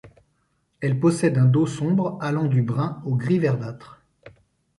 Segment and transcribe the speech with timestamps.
[0.79, 4.01] Elle possède un dos sombre allant du brun au gris verdâtre.